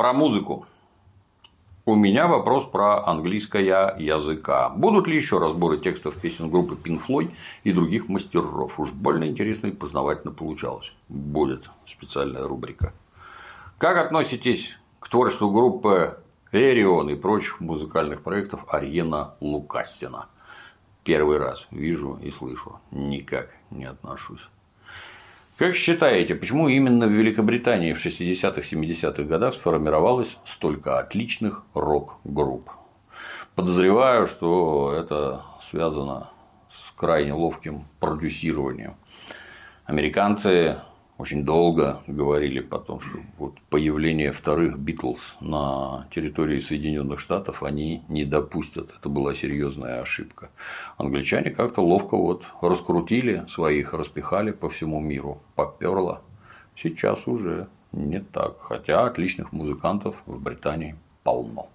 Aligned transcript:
Про 0.00 0.14
музыку. 0.14 0.64
У 1.84 1.94
меня 1.94 2.26
вопрос 2.26 2.64
про 2.64 3.06
английское 3.06 3.94
языка. 3.98 4.70
Будут 4.70 5.06
ли 5.06 5.14
еще 5.14 5.36
разборы 5.36 5.76
текстов 5.76 6.14
песен 6.14 6.48
группы 6.50 6.74
Pink 6.74 7.30
и 7.64 7.72
других 7.74 8.08
мастеров? 8.08 8.80
Уж 8.80 8.92
больно 8.92 9.24
интересно 9.24 9.66
и 9.66 9.72
познавательно 9.72 10.32
получалось. 10.32 10.94
Будет 11.10 11.68
специальная 11.86 12.48
рубрика. 12.48 12.94
Как 13.76 13.98
относитесь 13.98 14.78
к 15.00 15.10
творчеству 15.10 15.50
группы 15.50 16.18
Эрион 16.50 17.10
и 17.10 17.14
прочих 17.14 17.60
музыкальных 17.60 18.22
проектов 18.22 18.72
Арьена 18.72 19.34
Лукастина? 19.40 20.28
Первый 21.04 21.36
раз 21.36 21.68
вижу 21.70 22.18
и 22.22 22.30
слышу. 22.30 22.80
Никак 22.90 23.54
не 23.68 23.84
отношусь. 23.84 24.48
Как 25.60 25.74
считаете, 25.74 26.34
почему 26.36 26.68
именно 26.70 27.06
в 27.06 27.10
Великобритании 27.10 27.92
в 27.92 27.98
60-70-х 27.98 29.24
годах 29.24 29.52
сформировалось 29.52 30.38
столько 30.46 30.98
отличных 30.98 31.66
рок-групп? 31.74 32.70
Подозреваю, 33.54 34.26
что 34.26 34.90
это 34.98 35.42
связано 35.60 36.30
с 36.70 36.90
крайне 36.92 37.34
ловким 37.34 37.84
продюсированием. 37.98 38.96
Американцы 39.84 40.78
очень 41.20 41.44
долго 41.44 42.00
говорили 42.06 42.60
потом, 42.60 43.00
что 43.00 43.18
вот 43.36 43.60
появление 43.68 44.32
вторых 44.32 44.78
Битлз 44.78 45.36
на 45.42 46.06
территории 46.10 46.60
Соединенных 46.60 47.20
Штатов 47.20 47.62
они 47.62 48.02
не 48.08 48.24
допустят. 48.24 48.90
Это 48.98 49.10
была 49.10 49.34
серьезная 49.34 50.00
ошибка. 50.00 50.48
Англичане 50.96 51.50
как-то 51.50 51.82
ловко 51.82 52.16
вот 52.16 52.46
раскрутили 52.62 53.44
своих, 53.48 53.92
распихали 53.92 54.50
по 54.50 54.70
всему 54.70 55.00
миру, 55.00 55.42
поперло. 55.56 56.22
Сейчас 56.74 57.26
уже 57.26 57.68
не 57.92 58.20
так, 58.20 58.58
хотя 58.58 59.04
отличных 59.04 59.52
музыкантов 59.52 60.22
в 60.24 60.40
Британии 60.40 60.96
полно. 61.22 61.68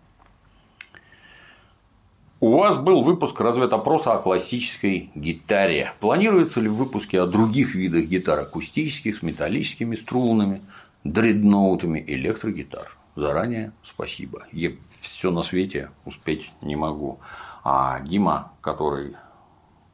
У 2.42 2.58
вас 2.58 2.78
был 2.78 3.02
выпуск 3.02 3.40
разведопроса 3.40 4.14
о 4.14 4.18
классической 4.18 5.10
гитаре. 5.16 5.94
Планируется 6.02 6.60
ли 6.60 6.68
в 6.68 6.76
выпуске 6.76 7.22
о 7.22 7.28
других 7.28 7.76
видах 7.76 8.06
гитар 8.06 8.42
акустических, 8.42 9.18
с 9.18 9.22
металлическими 9.22 9.96
струнами, 9.96 10.62
дредноутами, 11.06 12.04
электрогитар? 12.06 12.98
Заранее 13.16 13.72
спасибо. 13.84 14.46
Я 14.52 14.72
все 14.90 15.32
на 15.32 15.44
свете 15.44 15.92
успеть 16.04 16.52
не 16.62 16.76
могу. 16.76 17.20
А 17.64 18.02
Дима, 18.02 18.52
который 18.60 19.16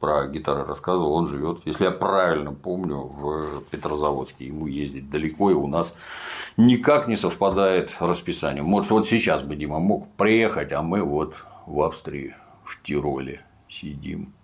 про 0.02 0.26
гитары 0.26 0.64
рассказывал, 0.64 1.12
он 1.12 1.28
живет, 1.28 1.60
если 1.64 1.84
я 1.84 1.92
правильно 1.92 2.52
помню, 2.52 2.96
в 2.96 3.60
Петрозаводске. 3.70 4.48
Ему 4.48 4.66
ездить 4.66 5.08
далеко, 5.08 5.52
и 5.52 5.54
у 5.54 5.68
нас 5.68 5.94
никак 6.56 7.06
не 7.06 7.14
совпадает 7.14 7.96
расписание. 8.00 8.64
Может, 8.64 8.90
вот 8.90 9.06
сейчас 9.06 9.44
бы 9.44 9.54
Дима 9.54 9.78
мог 9.78 10.10
приехать, 10.16 10.72
а 10.72 10.82
мы 10.82 11.04
вот 11.04 11.44
в 11.66 11.80
Австрии, 11.82 12.34
в 12.64 12.82
Тироле 12.82 13.46
сидим, 13.68 14.34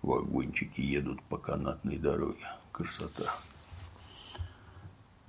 вагончики 0.00 0.80
едут 0.80 1.24
по 1.24 1.38
канатной 1.38 1.96
дороге. 1.96 2.46
Красота. 2.70 3.34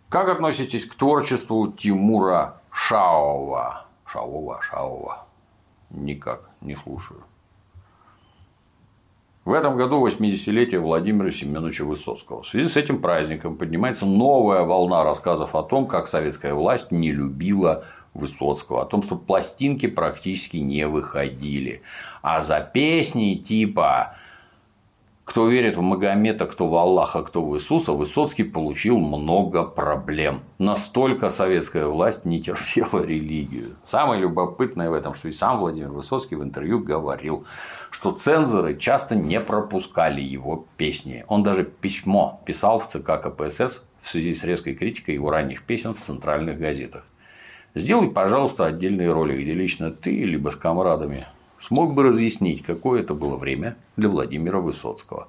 Как 0.09 0.30
относитесь 0.30 0.86
к 0.86 0.94
творчеству 0.94 1.72
Тимура 1.72 2.61
Шаова? 2.72 3.88
Шаова, 4.06 4.61
Шаова. 4.61 5.25
Никак, 5.89 6.52
не 6.61 6.75
слушаю. 6.75 7.23
В 9.50 9.53
этом 9.53 9.78
году 9.78 10.05
80-летие 10.05 10.78
Владимира 10.78 11.31
Семеновича 11.31 11.83
Высоцкого. 11.83 12.44
В 12.44 12.47
связи 12.47 12.69
с 12.69 12.78
этим 12.78 13.02
праздником 13.02 13.58
поднимается 13.58 14.06
новая 14.06 14.61
волна 14.61 15.03
рассказов 15.03 15.56
о 15.56 15.64
том, 15.64 15.88
как 15.88 16.08
советская 16.08 16.53
власть 16.53 16.91
не 16.91 17.11
любила 17.11 17.83
Высоцкого, 18.14 18.83
о 18.83 18.86
том, 18.86 19.02
что 19.02 19.16
пластинки 19.16 19.88
практически 19.88 20.58
не 20.58 20.86
выходили. 20.86 21.81
А 22.22 22.41
за 22.41 22.59
песни 22.59 23.41
типа 23.44 24.14
кто 25.29 25.47
верит 25.47 25.78
в 25.78 25.81
Магомета, 25.81 26.47
кто 26.47 26.67
в 26.67 26.75
Аллаха, 26.75 27.22
кто 27.22 27.45
в 27.45 27.56
Иисуса, 27.56 27.94
Высоцкий 27.94 28.44
получил 28.44 28.97
много 28.97 29.63
проблем. 29.63 30.41
Настолько 30.57 31.29
советская 31.29 31.85
власть 31.85 32.25
не 32.25 32.41
терпела 32.41 33.06
религию. 33.06 33.75
Самое 33.84 34.22
любопытное 34.22 34.90
в 34.90 34.94
этом, 34.94 35.13
что 35.13 35.28
и 35.28 35.31
сам 35.31 35.59
Владимир 35.59 35.91
Высоцкий 35.91 36.34
в 36.34 36.41
интервью 36.41 36.79
говорил, 36.79 37.45
что 37.91 38.12
цензоры 38.12 38.75
часто 38.75 39.13
не 39.13 39.40
пропускали 39.40 40.19
его 40.19 40.66
песни. 40.78 41.23
Он 41.28 41.44
даже 41.44 41.63
письмо 41.63 42.41
писал 42.47 42.79
в 42.79 42.88
ЦК 42.88 43.22
КПСС 43.22 43.84
в 44.01 44.09
связи 44.09 44.34
с 44.34 44.44
резкой 44.44 44.73
критикой 44.73 45.13
его 45.13 45.29
ранних 45.29 45.61
песен 45.61 45.94
в 45.94 46.01
центральных 46.01 46.57
газетах. 46.57 47.06
Сделай, 47.75 48.09
пожалуйста, 48.09 48.66
отдельные 48.66 49.11
роли, 49.11 49.40
где 49.40 49.53
лично 49.53 49.91
ты, 49.91 50.23
либо 50.23 50.50
с 50.50 50.56
комрадами 50.56 51.28
смог 51.62 51.94
бы 51.94 52.03
разъяснить, 52.03 52.64
какое 52.64 53.02
это 53.02 53.14
было 53.14 53.36
время 53.36 53.78
для 53.96 54.09
Владимира 54.09 54.59
Высоцкого. 54.59 55.28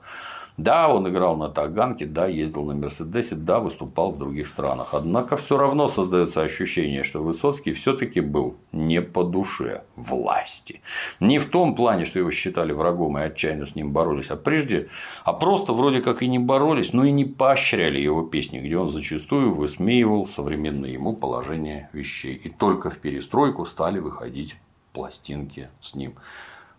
Да, 0.60 0.92
он 0.92 1.08
играл 1.08 1.38
на 1.38 1.48
Таганке, 1.48 2.04
да, 2.04 2.26
ездил 2.26 2.66
на 2.66 2.74
Мерседесе, 2.74 3.34
да, 3.34 3.60
выступал 3.60 4.10
в 4.10 4.18
других 4.18 4.46
странах. 4.46 4.90
Однако 4.92 5.36
все 5.36 5.56
равно 5.56 5.88
создается 5.88 6.42
ощущение, 6.42 7.02
что 7.02 7.22
Высоцкий 7.22 7.72
все-таки 7.72 8.20
был 8.20 8.56
не 8.70 9.00
по 9.00 9.24
душе 9.24 9.84
власти. 9.96 10.82
Не 11.18 11.38
в 11.38 11.46
том 11.46 11.74
плане, 11.74 12.04
что 12.04 12.18
его 12.18 12.30
считали 12.30 12.72
врагом 12.72 13.16
и 13.16 13.22
отчаянно 13.22 13.64
с 13.64 13.74
ним 13.74 13.92
боролись, 13.92 14.30
а 14.30 14.36
прежде, 14.36 14.88
а 15.24 15.32
просто 15.32 15.72
вроде 15.72 16.02
как 16.02 16.22
и 16.22 16.28
не 16.28 16.38
боролись, 16.38 16.92
но 16.92 17.04
и 17.04 17.10
не 17.10 17.24
поощряли 17.24 17.98
его 17.98 18.22
песни, 18.22 18.58
где 18.58 18.76
он 18.76 18.90
зачастую 18.90 19.54
высмеивал 19.54 20.26
современное 20.26 20.90
ему 20.90 21.14
положение 21.14 21.88
вещей. 21.94 22.34
И 22.34 22.50
только 22.50 22.90
в 22.90 22.98
перестройку 22.98 23.64
стали 23.64 23.98
выходить 23.98 24.56
пластинки 24.92 25.70
с 25.80 25.94
ним. 25.94 26.14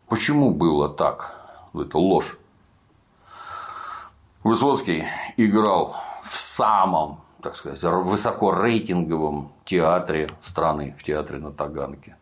Почему 0.08 0.54
было 0.54 0.90
так? 0.90 1.36
Это 1.74 1.98
ложь. 1.98 2.38
Высоцкий 4.44 5.04
играл 5.38 5.96
в 6.24 6.36
самом, 6.36 7.22
так 7.42 7.56
сказать, 7.56 7.82
высокорейтинговом 7.84 9.52
театре 9.66 10.30
страны, 10.42 10.96
в 10.98 11.04
театре 11.04 11.40
на 11.40 11.52
Таганке 11.52 12.18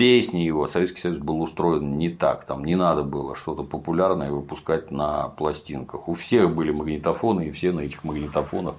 песни 0.00 0.38
его 0.38 0.66
Советский 0.66 0.98
Союз 0.98 1.18
был 1.18 1.42
устроен 1.42 1.98
не 1.98 2.08
так, 2.08 2.46
там 2.46 2.64
не 2.64 2.74
надо 2.74 3.02
было 3.02 3.34
что-то 3.34 3.64
популярное 3.64 4.30
выпускать 4.30 4.90
на 4.90 5.28
пластинках. 5.28 6.08
У 6.08 6.14
всех 6.14 6.54
были 6.54 6.70
магнитофоны, 6.70 7.48
и 7.48 7.50
все 7.50 7.70
на 7.70 7.80
этих 7.80 8.02
магнитофонах 8.02 8.76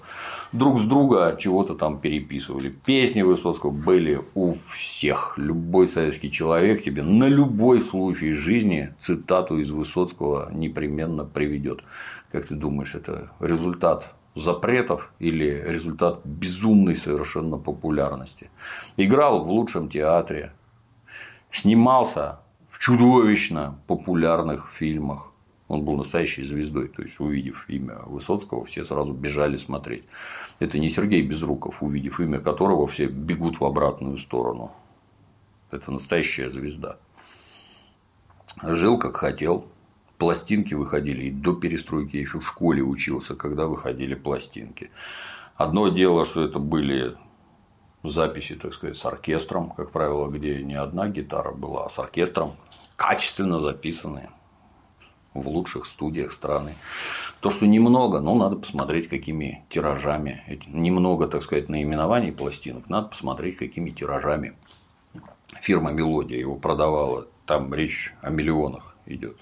друг 0.51 0.79
с 0.79 0.81
друга 0.81 1.37
чего-то 1.39 1.75
там 1.75 1.99
переписывали. 1.99 2.69
Песни 2.69 3.21
Высоцкого 3.21 3.69
были 3.69 4.19
у 4.33 4.53
всех. 4.53 5.35
Любой 5.37 5.87
советский 5.87 6.31
человек 6.31 6.81
тебе 6.81 7.03
на 7.03 7.27
любой 7.27 7.81
случай 7.81 8.33
жизни 8.33 8.95
цитату 8.99 9.59
из 9.59 9.69
Высоцкого 9.69 10.49
непременно 10.51 11.23
приведет. 11.23 11.81
Как 12.31 12.47
ты 12.47 12.55
думаешь, 12.55 12.95
это 12.95 13.29
результат 13.39 14.15
запретов 14.33 15.13
или 15.19 15.63
результат 15.67 16.21
безумной 16.25 16.95
совершенно 16.95 17.57
популярности. 17.57 18.49
Играл 18.97 19.43
в 19.43 19.51
лучшем 19.51 19.87
театре, 19.87 20.53
снимался 21.51 22.39
в 22.69 22.79
чудовищно 22.79 23.79
популярных 23.87 24.69
фильмах. 24.69 25.31
Он 25.67 25.85
был 25.85 25.95
настоящей 25.95 26.43
звездой, 26.43 26.89
то 26.89 27.01
есть 27.01 27.19
увидев 27.19 27.69
имя 27.69 27.99
Высоцкого, 28.05 28.65
все 28.65 28.83
сразу 28.83 29.13
бежали 29.13 29.55
смотреть. 29.55 30.03
Это 30.59 30.79
не 30.79 30.89
Сергей 30.89 31.21
Безруков, 31.21 31.81
увидев 31.81 32.19
имя 32.19 32.39
которого 32.39 32.87
все 32.87 33.05
бегут 33.05 33.59
в 33.59 33.65
обратную 33.65 34.17
сторону. 34.17 34.73
Это 35.69 35.91
настоящая 35.91 36.49
звезда. 36.49 36.97
Жил 38.61 38.97
как 38.97 39.15
хотел, 39.15 39.65
пластинки 40.17 40.73
выходили, 40.73 41.25
и 41.25 41.31
до 41.31 41.53
перестройки 41.53 42.17
я 42.17 42.21
еще 42.21 42.39
в 42.39 42.47
школе 42.47 42.83
учился, 42.83 43.35
когда 43.35 43.67
выходили 43.67 44.13
пластинки. 44.13 44.91
Одно 45.55 45.87
дело, 45.87 46.25
что 46.25 46.43
это 46.43 46.59
были 46.59 47.15
записи, 48.03 48.55
так 48.55 48.73
сказать, 48.73 48.97
с 48.97 49.05
оркестром, 49.05 49.71
как 49.71 49.91
правило, 49.91 50.27
где 50.29 50.63
не 50.63 50.75
одна 50.75 51.07
гитара 51.07 51.51
была, 51.51 51.85
а 51.85 51.89
с 51.89 51.99
оркестром, 51.99 52.53
качественно 52.95 53.59
записанные 53.59 54.29
в 55.33 55.47
лучших 55.47 55.85
студиях 55.85 56.31
страны. 56.31 56.75
То, 57.39 57.49
что 57.49 57.65
немного, 57.65 58.19
но 58.19 58.35
надо 58.35 58.57
посмотреть, 58.57 59.07
какими 59.07 59.65
тиражами, 59.69 60.43
немного, 60.67 61.27
так 61.27 61.41
сказать, 61.43 61.69
наименований 61.69 62.31
пластинок, 62.31 62.89
надо 62.89 63.09
посмотреть, 63.09 63.57
какими 63.57 63.91
тиражами 63.91 64.53
фирма 65.61 65.91
Мелодия 65.91 66.37
его 66.37 66.55
продавала. 66.55 67.27
Там 67.45 67.73
речь 67.73 68.13
о 68.21 68.29
миллионах 68.29 68.95
идет. 69.05 69.37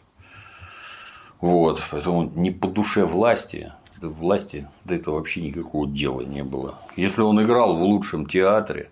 Вот, 1.42 1.82
поэтому 1.92 2.24
не 2.24 2.52
по 2.52 2.68
душе 2.68 3.06
власти 3.06 3.74
власти 4.08 4.68
до 4.86 4.96
этого 4.96 5.16
вообще 5.16 5.42
никакого 5.42 5.88
дела 5.88 6.22
не 6.22 6.44
было. 6.44 6.80
Если 6.96 7.22
он 7.22 7.44
играл 7.44 7.76
в 7.76 7.82
лучшем 7.82 8.26
театре, 8.26 8.90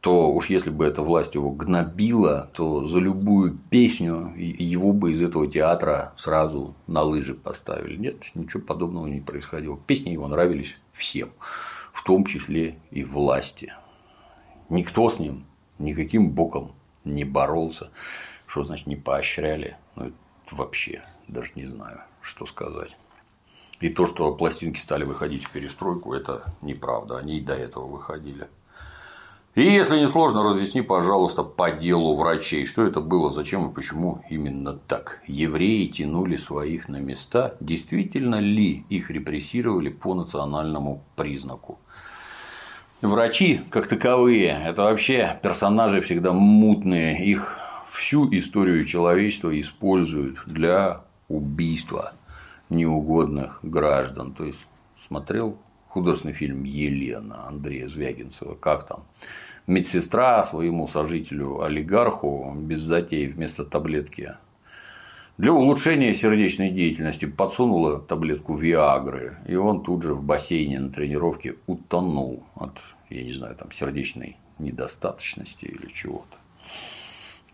то 0.00 0.32
уж 0.32 0.48
если 0.48 0.70
бы 0.70 0.86
эта 0.86 1.02
власть 1.02 1.34
его 1.34 1.50
гнобила, 1.50 2.50
то 2.54 2.86
за 2.86 2.98
любую 2.98 3.58
песню 3.70 4.32
его 4.34 4.92
бы 4.92 5.12
из 5.12 5.22
этого 5.22 5.46
театра 5.46 6.14
сразу 6.16 6.74
на 6.86 7.02
лыжи 7.02 7.34
поставили. 7.34 7.96
Нет, 7.96 8.16
ничего 8.34 8.62
подобного 8.62 9.06
не 9.06 9.20
происходило. 9.20 9.76
Песни 9.76 10.10
его 10.10 10.26
нравились 10.26 10.76
всем, 10.90 11.28
в 11.92 12.02
том 12.02 12.24
числе 12.24 12.78
и 12.90 13.04
власти. 13.04 13.74
Никто 14.70 15.10
с 15.10 15.18
ним 15.18 15.44
никаким 15.78 16.30
боком 16.30 16.72
не 17.04 17.24
боролся. 17.24 17.90
Что 18.46 18.62
значит 18.62 18.86
не 18.86 18.96
поощряли? 18.96 19.76
Ну, 19.96 20.06
это 20.06 20.14
вообще 20.52 21.02
даже 21.28 21.52
не 21.56 21.66
знаю, 21.66 22.00
что 22.22 22.46
сказать. 22.46 22.96
И 23.80 23.88
то, 23.88 24.04
что 24.04 24.34
пластинки 24.34 24.78
стали 24.78 25.04
выходить 25.04 25.44
в 25.44 25.50
перестройку, 25.50 26.12
это 26.12 26.44
неправда. 26.60 27.18
Они 27.18 27.38
и 27.38 27.40
до 27.40 27.54
этого 27.54 27.86
выходили. 27.86 28.48
И 29.54 29.62
если 29.62 29.98
не 29.98 30.06
сложно, 30.06 30.44
разъясни, 30.44 30.80
пожалуйста, 30.80 31.42
по 31.42 31.72
делу 31.72 32.14
врачей, 32.14 32.66
что 32.66 32.86
это 32.86 33.00
было, 33.00 33.30
зачем 33.30 33.68
и 33.68 33.74
почему 33.74 34.22
именно 34.30 34.74
так. 34.74 35.22
Евреи 35.26 35.86
тянули 35.86 36.36
своих 36.36 36.88
на 36.88 37.00
места, 37.00 37.56
действительно 37.58 38.38
ли 38.38 38.84
их 38.90 39.10
репрессировали 39.10 39.88
по 39.88 40.14
национальному 40.14 41.02
признаку. 41.16 41.80
Врачи, 43.02 43.62
как 43.70 43.88
таковые, 43.88 44.62
это 44.66 44.82
вообще 44.82 45.40
персонажи 45.42 46.00
всегда 46.00 46.32
мутные, 46.32 47.26
их 47.26 47.58
всю 47.90 48.28
историю 48.30 48.84
человечества 48.84 49.58
используют 49.58 50.38
для 50.46 50.98
убийства 51.28 52.12
неугодных 52.70 53.60
граждан. 53.62 54.32
То 54.32 54.44
есть 54.44 54.66
смотрел 54.96 55.58
художественный 55.88 56.34
фильм 56.34 56.64
Елена 56.64 57.46
Андрея 57.46 57.86
Звягинцева, 57.86 58.54
как 58.54 58.86
там 58.86 59.04
медсестра 59.66 60.42
своему 60.44 60.88
сожителю 60.88 61.60
олигарху 61.60 62.54
без 62.56 62.80
затей 62.80 63.26
вместо 63.26 63.64
таблетки 63.64 64.34
для 65.40 65.54
улучшения 65.54 66.12
сердечной 66.12 66.68
деятельности 66.68 67.24
подсунула 67.24 67.98
таблетку 67.98 68.54
Виагры, 68.54 69.38
и 69.46 69.54
он 69.54 69.82
тут 69.82 70.02
же 70.02 70.12
в 70.12 70.22
бассейне 70.22 70.78
на 70.78 70.92
тренировке 70.92 71.56
утонул 71.66 72.44
от, 72.54 72.78
я 73.08 73.22
не 73.22 73.32
знаю, 73.32 73.56
там 73.56 73.72
сердечной 73.72 74.36
недостаточности 74.58 75.64
или 75.64 75.86
чего-то. 75.86 76.36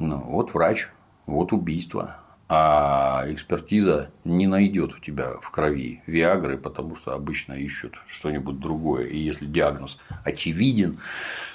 Ну, 0.01 0.19
вот 0.19 0.53
врач, 0.53 0.89
вот 1.27 1.53
убийство 1.53 2.17
а 2.49 3.25
экспертиза 3.27 4.13
не 4.25 4.47
найдет 4.47 4.95
у 4.95 4.99
тебя 4.99 5.33
в 5.41 5.51
крови 5.51 6.03
Виагры, 6.07 6.57
потому 6.57 6.95
что 6.95 7.13
обычно 7.13 7.55
ищут 7.55 7.99
что-нибудь 8.07 8.61
другое. 8.61 9.07
И 9.07 9.19
если 9.19 9.47
диагноз 9.47 9.99
очевиден, 10.25 10.99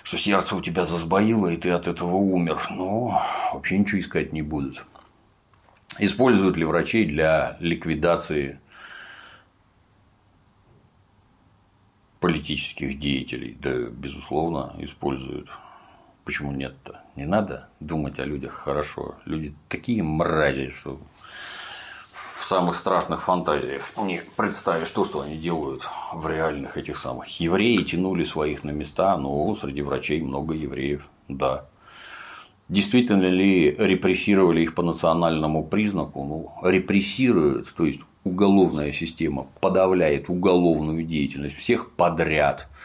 что 0.03 0.17
сердце 0.17 0.55
у 0.55 0.61
тебя 0.61 0.83
засбоило, 0.83 1.47
и 1.47 1.55
ты 1.55 1.69
от 1.69 1.87
этого 1.87 2.15
умер, 2.15 2.59
ну, 2.71 3.13
вообще 3.53 3.77
ничего 3.77 4.01
искать 4.01 4.33
не 4.33 4.41
будут. 4.41 4.85
Используют 5.97 6.57
ли 6.57 6.65
врачей 6.65 7.05
для 7.05 7.55
ликвидации 7.61 8.59
политических 12.19 12.99
деятелей? 12.99 13.57
Да, 13.61 13.89
безусловно, 13.91 14.75
используют. 14.79 15.49
Почему 16.23 16.51
нет-то? 16.51 17.01
Не 17.15 17.25
надо 17.25 17.69
думать 17.79 18.19
о 18.19 18.25
людях 18.25 18.53
хорошо. 18.53 19.15
Люди 19.25 19.55
такие 19.69 20.03
мрази, 20.03 20.69
что 20.69 20.99
в 22.35 22.45
самых 22.45 22.75
страшных 22.75 23.23
фантазиях 23.23 23.89
не 23.97 24.21
представишь 24.37 24.91
то, 24.91 25.03
что 25.03 25.21
они 25.21 25.37
делают 25.37 25.81
в 26.13 26.27
реальных 26.27 26.77
этих 26.77 26.97
самых. 26.97 27.39
Евреи 27.39 27.77
тянули 27.77 28.23
своих 28.23 28.63
на 28.63 28.69
места, 28.69 29.17
но 29.17 29.55
среди 29.55 29.81
врачей 29.81 30.21
много 30.21 30.53
евреев, 30.53 31.09
да. 31.27 31.65
Действительно 32.69 33.27
ли 33.27 33.71
репрессировали 33.71 34.61
их 34.61 34.75
по 34.75 34.83
национальному 34.83 35.65
признаку? 35.65 36.23
Ну, 36.23 36.69
репрессируют, 36.69 37.73
то 37.73 37.83
есть 37.85 38.01
уголовная 38.23 38.91
система 38.91 39.47
подавляет 39.59 40.29
уголовную 40.29 41.03
деятельность 41.03 41.57
всех 41.57 41.91
подряд– 41.91 42.69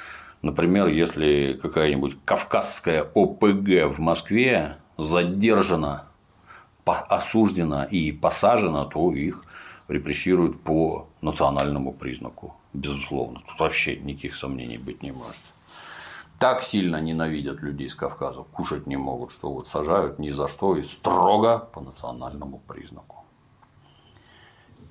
Например, 0.47 0.87
если 0.87 1.59
какая-нибудь 1.61 2.19
кавказская 2.25 3.03
ОПГ 3.03 3.91
в 3.91 3.99
Москве 3.99 4.79
задержана, 4.97 6.05
осуждена 6.85 7.83
и 7.83 8.13
посажена, 8.13 8.85
то 8.85 9.13
их 9.13 9.45
репрессируют 9.89 10.63
по 10.63 11.09
национальному 11.21 11.93
признаку. 11.93 12.55
Безусловно. 12.73 13.41
Тут 13.45 13.59
вообще 13.59 13.97
никаких 13.97 14.37
сомнений 14.37 14.79
быть 14.79 15.03
не 15.03 15.11
может. 15.11 15.43
Так 16.39 16.63
сильно 16.63 17.01
ненавидят 17.01 17.61
людей 17.61 17.91
с 17.91 17.97
Кавказа, 17.97 18.45
кушать 18.45 18.87
не 18.87 18.97
могут, 18.97 19.33
что 19.33 19.53
вот 19.53 19.67
сажают 19.67 20.21
ни 20.21 20.31
за 20.31 20.47
что 20.47 20.77
и 20.77 20.85
строго 20.85 21.59
по 21.59 21.81
национальному 21.81 22.63
признаку. 22.69 23.25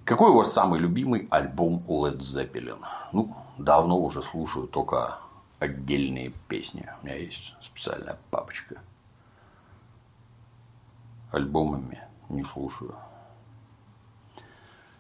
Какой 0.04 0.32
у 0.32 0.36
вас 0.36 0.52
самый 0.52 0.82
любимый 0.82 1.30
альбом 1.32 1.82
Led 1.88 2.18
Zeppelin? 2.18 2.80
Ну, 3.14 3.34
давно 3.58 3.98
уже 3.98 4.22
слушаю 4.22 4.68
только 4.68 5.20
отдельные 5.60 6.32
песни. 6.48 6.90
У 7.02 7.06
меня 7.06 7.18
есть 7.18 7.54
специальная 7.62 8.18
папочка. 8.32 8.82
Альбомами 11.32 12.00
не 12.30 12.44
слушаю. 12.44 12.96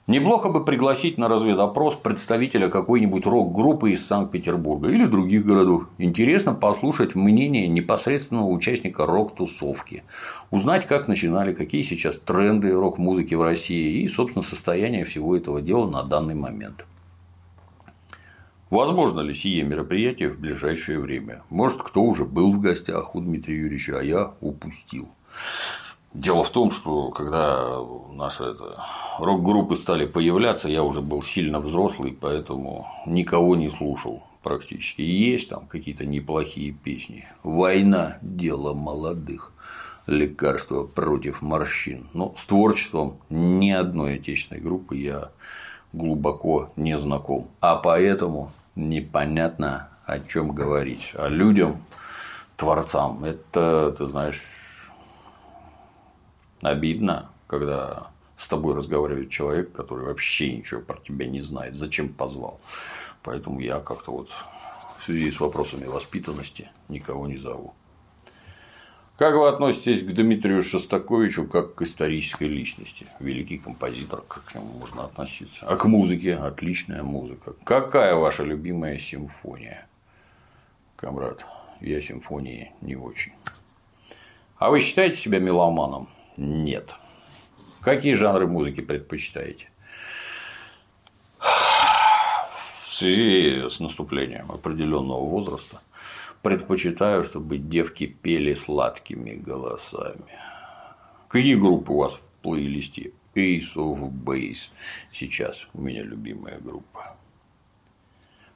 Неплохо 0.07 0.49
бы 0.49 0.63
пригласить 0.63 1.17
на 1.17 1.27
разведопрос 1.27 1.95
представителя 1.95 2.69
какой-нибудь 2.69 3.25
рок-группы 3.25 3.91
из 3.91 4.05
Санкт-Петербурга 4.05 4.89
или 4.89 5.05
других 5.05 5.43
городов. 5.43 5.87
Интересно 5.97 6.53
послушать 6.53 7.15
мнение 7.15 7.67
непосредственного 7.67 8.45
участника 8.45 9.07
рок-тусовки, 9.07 10.03
узнать, 10.51 10.85
как 10.85 11.07
начинали, 11.07 11.53
какие 11.53 11.81
сейчас 11.81 12.19
тренды 12.19 12.71
рок-музыки 12.71 13.33
в 13.33 13.41
России 13.41 14.03
и, 14.03 14.07
собственно, 14.07 14.43
состояние 14.43 15.05
всего 15.05 15.35
этого 15.35 15.59
дела 15.59 15.89
на 15.89 16.03
данный 16.03 16.35
момент. 16.35 16.85
Возможно 18.75 19.21
ли 19.21 19.33
сие 19.33 19.63
мероприятие 19.63 20.27
в 20.27 20.37
ближайшее 20.37 20.99
время? 20.99 21.43
Может, 21.49 21.81
кто 21.81 22.01
уже 22.01 22.25
был 22.25 22.51
в 22.51 22.59
гостях 22.59 23.15
у 23.15 23.21
Дмитрия 23.21 23.55
Юрьевича, 23.55 23.99
а 23.99 24.03
я 24.03 24.33
упустил. 24.41 25.07
Дело 26.13 26.43
в 26.43 26.49
том, 26.49 26.71
что 26.71 27.09
когда 27.11 27.79
наши 28.11 28.43
это, 28.43 28.77
рок-группы 29.17 29.77
стали 29.77 30.05
появляться, 30.05 30.67
я 30.67 30.83
уже 30.83 30.99
был 30.99 31.23
сильно 31.23 31.61
взрослый, 31.61 32.11
поэтому 32.11 32.85
никого 33.05 33.55
не 33.55 33.69
слушал 33.69 34.23
практически. 34.43 35.03
И 35.03 35.29
есть 35.31 35.47
там 35.47 35.67
какие-то 35.67 36.05
неплохие 36.05 36.73
песни. 36.73 37.25
Война– 37.43 38.17
дело 38.21 38.73
молодых. 38.73 39.53
Лекарство 40.05 40.83
против 40.83 41.41
морщин. 41.41 42.09
Но 42.13 42.35
с 42.37 42.45
творчеством 42.45 43.21
ни 43.29 43.71
одной 43.71 44.15
отечественной 44.15 44.59
группы 44.59 44.97
я 44.97 45.31
глубоко 45.93 46.73
не 46.75 46.99
знаком. 46.99 47.51
А 47.61 47.77
поэтому 47.77 48.51
непонятно 48.75 49.89
о 50.05 50.19
чем 50.19 50.53
говорить. 50.53 51.11
А 51.15 51.27
людям, 51.27 51.83
творцам, 52.57 53.23
это, 53.23 53.95
ты 53.97 54.05
знаешь, 54.05 54.91
обидно, 56.61 57.29
когда 57.47 58.07
с 58.37 58.47
тобой 58.47 58.75
разговаривает 58.75 59.29
человек, 59.29 59.71
который 59.71 60.05
вообще 60.05 60.57
ничего 60.57 60.81
про 60.81 60.99
тебя 60.99 61.27
не 61.27 61.41
знает, 61.41 61.75
зачем 61.75 62.09
позвал. 62.09 62.59
Поэтому 63.23 63.59
я 63.59 63.79
как-то 63.79 64.11
вот 64.11 64.29
в 64.99 65.03
связи 65.03 65.31
с 65.31 65.39
вопросами 65.39 65.85
воспитанности 65.85 66.69
никого 66.89 67.27
не 67.27 67.37
зову. 67.37 67.73
Как 69.17 69.33
вы 69.35 69.47
относитесь 69.47 70.03
к 70.03 70.07
Дмитрию 70.07 70.61
Шостаковичу 70.61 71.47
как 71.47 71.75
к 71.75 71.83
исторической 71.83 72.49
личности? 72.49 73.07
Великий 73.21 73.57
композитор, 73.57 74.21
как 74.27 74.43
к 74.43 74.55
нему 74.55 74.73
можно 74.73 75.05
относиться? 75.05 75.65
А 75.65 75.77
к 75.77 75.85
музыке? 75.85 76.35
Отличная 76.35 77.01
музыка. 77.01 77.53
Какая 77.63 78.15
ваша 78.15 78.43
любимая 78.43 78.99
симфония? 78.99 79.87
Камрад, 80.97 81.45
я 81.79 82.01
симфонии 82.01 82.73
не 82.81 82.97
очень. 82.97 83.31
А 84.57 84.69
вы 84.69 84.81
считаете 84.81 85.15
себя 85.15 85.39
меломаном? 85.39 86.09
Нет. 86.35 86.93
Какие 87.79 88.15
жанры 88.15 88.47
музыки 88.47 88.81
предпочитаете? 88.81 89.69
В 91.39 92.91
связи 92.91 93.69
с 93.69 93.79
наступлением 93.79 94.51
определенного 94.51 95.21
возраста 95.21 95.79
предпочитаю, 96.45 97.23
чтобы 97.23 97.57
девки 97.57 98.05
пели 98.05 98.53
сладкими 98.53 99.31
голосами. 99.31 100.37
Какие 101.27 101.55
группы 101.55 101.91
у 101.91 101.97
вас 101.97 102.13
в 102.13 102.19
плейлисте? 102.43 103.13
Ace 103.33 103.73
of 103.75 104.11
Base 104.11 104.69
сейчас 105.11 105.67
у 105.73 105.81
меня 105.81 106.03
любимая 106.03 106.59
группа. 106.59 107.17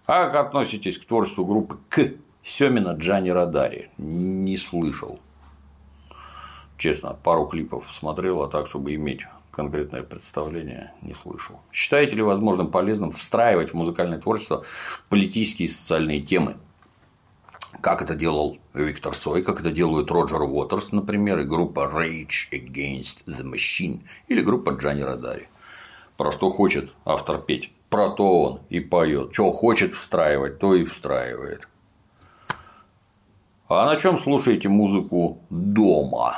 А 0.05 0.29
как 0.29 0.35
относитесь 0.35 0.99
к 0.99 1.05
творчеству 1.05 1.45
группы 1.45 1.79
К 1.89 2.13
Семина 2.43 2.91
Джани 2.91 3.31
Радари? 3.31 3.89
Не 3.97 4.55
слышал. 4.55 5.19
Честно, 6.77 7.17
пару 7.23 7.47
клипов 7.47 7.91
смотрел, 7.91 8.43
а 8.43 8.47
так, 8.49 8.67
чтобы 8.67 8.93
иметь 8.93 9.25
конкретное 9.49 10.03
представление, 10.03 10.93
не 11.01 11.15
слышал. 11.15 11.59
Считаете 11.73 12.15
ли 12.15 12.21
возможным 12.21 12.69
полезным 12.69 13.09
встраивать 13.09 13.71
в 13.71 13.73
музыкальное 13.73 14.19
творчество 14.19 14.63
политические 15.09 15.65
и 15.65 15.71
социальные 15.71 16.19
темы? 16.19 16.55
Как 17.81 18.01
это 18.01 18.15
делал 18.15 18.57
Виктор 18.73 19.15
Цой, 19.15 19.43
как 19.43 19.61
это 19.61 19.71
делают 19.71 20.11
Роджер 20.11 20.41
Уотерс, 20.41 20.91
например, 20.91 21.39
и 21.39 21.45
группа 21.45 21.81
Rage 21.81 22.51
Against 22.51 23.25
the 23.25 23.43
Machine 23.43 24.01
или 24.27 24.41
группа 24.41 24.71
Джани 24.71 25.01
Радари. 25.01 25.47
Про 26.17 26.31
что 26.31 26.49
хочет 26.49 26.93
автор 27.05 27.39
петь, 27.39 27.71
про 27.89 28.09
то 28.09 28.41
он 28.41 28.61
и 28.69 28.79
поет. 28.79 29.33
Что 29.33 29.51
хочет 29.51 29.93
встраивать, 29.93 30.59
то 30.59 30.75
и 30.75 30.83
встраивает. 30.83 31.67
А 33.69 33.85
на 33.85 33.95
чем 33.97 34.19
слушаете 34.19 34.67
музыку 34.67 35.41
дома? 35.49 36.35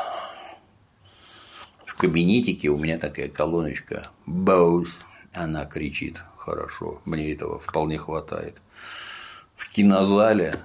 В 1.85 1.95
кабинетике 1.95 2.69
у 2.69 2.77
меня 2.77 2.97
такая 2.97 3.29
колоночка 3.29 4.07
Bose. 4.27 4.89
Она 5.33 5.65
кричит 5.65 6.21
хорошо. 6.38 7.01
Мне 7.05 7.31
этого 7.31 7.57
вполне 7.57 7.97
хватает. 7.97 8.61
В 9.55 9.71
кинозале 9.71 10.55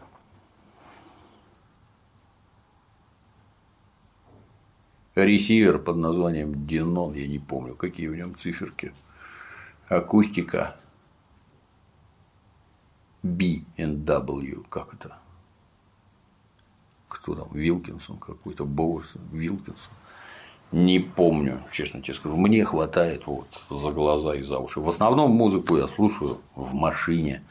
ресивер 5.24 5.78
под 5.78 5.96
названием 5.96 6.66
Динон, 6.66 7.14
я 7.14 7.26
не 7.26 7.38
помню, 7.38 7.74
какие 7.74 8.08
в 8.08 8.16
нем 8.16 8.34
циферки, 8.36 8.92
акустика 9.88 10.76
B 13.22 13.62
and 13.76 14.04
W, 14.04 14.64
как 14.68 14.94
это? 14.94 15.16
Кто 17.08 17.34
там? 17.34 17.48
Вилкинсон 17.52 18.18
какой-то, 18.18 18.64
Боуэрсон, 18.64 19.22
Вилкинсон. 19.32 19.92
Не 20.72 20.98
помню, 20.98 21.62
честно 21.70 22.02
тебе 22.02 22.14
скажу. 22.14 22.36
Мне 22.36 22.64
хватает 22.64 23.26
вот 23.26 23.48
за 23.70 23.92
глаза 23.92 24.34
и 24.34 24.42
за 24.42 24.58
уши. 24.58 24.80
В 24.80 24.88
основном 24.88 25.30
музыку 25.30 25.76
я 25.76 25.86
слушаю 25.86 26.38
в 26.54 26.74
машине. 26.74 27.42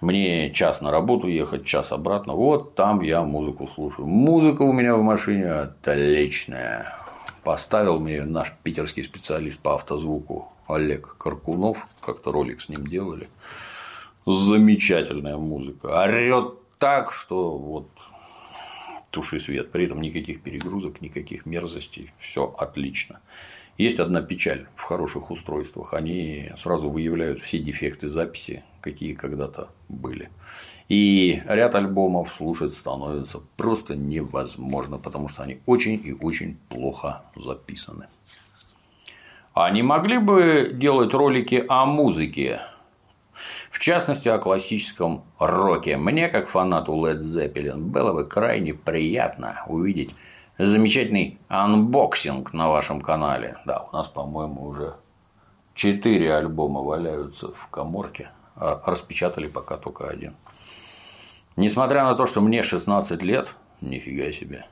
Мне 0.00 0.50
час 0.50 0.80
на 0.80 0.90
работу 0.90 1.26
ехать, 1.26 1.66
час 1.66 1.92
обратно. 1.92 2.32
Вот 2.32 2.74
там 2.74 3.02
я 3.02 3.22
музыку 3.22 3.66
слушаю. 3.66 4.06
Музыка 4.06 4.62
у 4.62 4.72
меня 4.72 4.96
в 4.96 5.02
машине 5.02 5.52
отличная. 5.52 6.96
Поставил 7.44 8.00
мне 8.00 8.24
наш 8.24 8.52
питерский 8.62 9.04
специалист 9.04 9.60
по 9.60 9.74
автозвуку 9.74 10.48
Олег 10.68 11.16
Каркунов. 11.18 11.86
Как-то 12.00 12.32
ролик 12.32 12.62
с 12.62 12.70
ним 12.70 12.86
делали. 12.86 13.28
Замечательная 14.24 15.36
музыка. 15.36 16.02
Орет 16.02 16.54
так, 16.78 17.12
что 17.12 17.58
вот 17.58 17.88
туши 19.10 19.38
свет. 19.38 19.70
При 19.70 19.84
этом 19.84 20.00
никаких 20.00 20.42
перегрузок, 20.42 21.02
никаких 21.02 21.44
мерзостей. 21.44 22.10
Все 22.16 22.46
отлично. 22.58 23.20
Есть 23.80 23.98
одна 23.98 24.20
печаль 24.20 24.66
в 24.74 24.82
хороших 24.82 25.30
устройствах. 25.30 25.94
Они 25.94 26.52
сразу 26.58 26.90
выявляют 26.90 27.40
все 27.40 27.58
дефекты 27.58 28.10
записи, 28.10 28.62
какие 28.82 29.14
когда-то 29.14 29.70
были. 29.88 30.28
И 30.90 31.42
ряд 31.46 31.74
альбомов 31.74 32.30
слушать 32.30 32.74
становится 32.74 33.40
просто 33.56 33.96
невозможно, 33.96 34.98
потому 34.98 35.28
что 35.28 35.44
они 35.44 35.62
очень 35.64 35.98
и 36.04 36.12
очень 36.12 36.58
плохо 36.68 37.22
записаны. 37.34 38.08
А 39.54 39.70
не 39.70 39.82
могли 39.82 40.18
бы 40.18 40.72
делать 40.74 41.14
ролики 41.14 41.64
о 41.66 41.86
музыке? 41.86 42.60
В 43.70 43.78
частности, 43.78 44.28
о 44.28 44.36
классическом 44.36 45.24
роке. 45.38 45.96
Мне, 45.96 46.28
как 46.28 46.48
фанату 46.48 46.92
Led 46.92 47.20
Zeppelin, 47.20 47.84
было 47.84 48.12
бы 48.12 48.28
крайне 48.28 48.74
приятно 48.74 49.64
увидеть 49.68 50.10
замечательный 50.66 51.38
анбоксинг 51.48 52.52
на 52.52 52.68
вашем 52.68 53.00
канале. 53.00 53.56
Да, 53.64 53.86
у 53.90 53.96
нас, 53.96 54.08
по-моему, 54.08 54.64
уже 54.64 54.94
четыре 55.74 56.34
альбома 56.34 56.80
валяются 56.80 57.52
в 57.52 57.68
коморке, 57.68 58.30
а 58.56 58.82
распечатали 58.84 59.48
пока 59.48 59.76
только 59.76 60.08
один. 60.08 60.34
Несмотря 61.56 62.04
на 62.04 62.14
то, 62.14 62.26
что 62.26 62.40
мне 62.40 62.62
16 62.62 63.22
лет, 63.22 63.54
нифига 63.80 64.32
себе, 64.32 64.66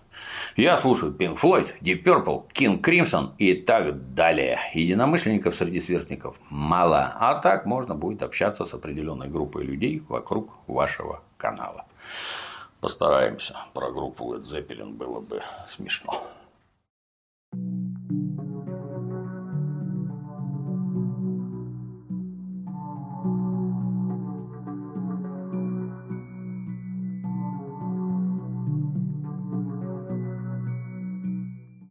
я 0.57 0.77
слушаю 0.77 1.13
Pink 1.13 1.39
Floyd, 1.41 1.73
Deep 1.81 2.03
Purple, 2.03 2.45
King 2.53 2.81
Crimson 2.81 3.31
и 3.39 3.55
так 3.55 4.15
далее. 4.15 4.59
Единомышленников 4.75 5.55
среди 5.55 5.81
сверстников 5.81 6.37
мало, 6.51 7.15
а 7.19 7.35
так 7.37 7.67
можно 7.67 7.95
будет 7.95 8.23
общаться 8.23 8.65
с 8.65 8.75
определенной 8.75 9.29
группой 9.29 9.65
людей 9.65 10.03
вокруг 10.09 10.51
вашего 10.67 11.23
канала. 11.37 11.87
Постараемся. 12.81 13.57
Про 13.75 13.91
группу 13.91 14.35
Led 14.35 14.43
Zeppelin 14.43 14.93
было 14.93 15.21
бы 15.21 15.43
смешно. 15.67 16.23